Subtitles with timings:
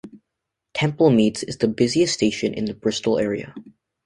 [0.73, 3.53] Temple Meads is the busiest station in the Bristol area.